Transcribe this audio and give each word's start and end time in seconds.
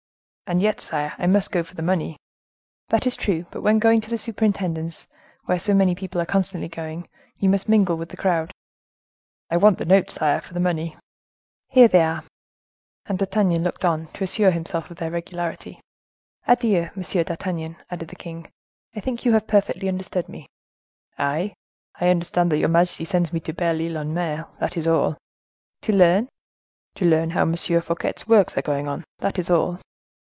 "And 0.51 0.61
yet, 0.61 0.81
sire, 0.81 1.13
I 1.17 1.27
must 1.27 1.49
go 1.49 1.63
for 1.63 1.75
the 1.75 1.81
money." 1.81 2.17
"That 2.89 3.07
is 3.07 3.15
true, 3.15 3.45
but 3.51 3.61
when 3.61 3.79
going 3.79 4.01
to 4.01 4.09
the 4.09 4.17
superintendence, 4.17 5.07
where 5.45 5.57
so 5.57 5.73
many 5.73 5.95
people 5.95 6.19
are 6.19 6.25
constantly 6.25 6.67
going, 6.67 7.07
you 7.37 7.47
must 7.47 7.69
mingle 7.69 7.95
with 7.95 8.09
the 8.09 8.17
crowd." 8.17 8.51
"I 9.49 9.55
want 9.55 9.77
the 9.77 9.85
notes, 9.85 10.15
sire, 10.15 10.41
for 10.41 10.53
the 10.53 10.59
money." 10.59 10.97
"Here 11.69 11.87
they 11.87 12.01
are." 12.01 12.19
The 12.19 12.19
king 12.19 12.21
signed 12.21 12.23
them, 12.27 13.03
and 13.05 13.19
D'Artagnan 13.19 13.63
looked 13.63 13.85
on, 13.85 14.07
to 14.07 14.25
assure 14.25 14.51
himself 14.51 14.91
of 14.91 14.97
their 14.97 15.09
regularity. 15.09 15.79
"Adieu! 16.47 16.89
Monsieur 16.97 17.23
d'Artagnan," 17.23 17.77
added 17.89 18.09
the 18.09 18.17
king; 18.17 18.49
"I 18.93 18.99
think 18.99 19.23
you 19.23 19.31
have 19.31 19.47
perfectly 19.47 19.87
understood 19.87 20.27
me." 20.27 20.47
"I? 21.17 21.53
I 21.95 22.09
understand 22.09 22.51
that 22.51 22.57
your 22.59 22.67
majesty 22.67 23.05
sends 23.05 23.31
me 23.31 23.39
to 23.39 23.53
Belle 23.53 23.79
Ile 23.81 23.95
en 23.99 24.13
Mer, 24.13 24.47
that 24.59 24.75
is 24.75 24.85
all." 24.85 25.15
"To 25.83 25.95
learn?" 25.95 26.27
"To 26.95 27.05
learn 27.05 27.29
how 27.29 27.43
M. 27.43 27.55
Fouquet's 27.55 28.27
works 28.27 28.57
are 28.57 28.61
going 28.61 28.89
on; 28.89 29.05
that 29.19 29.39
is 29.39 29.49
all." 29.49 29.79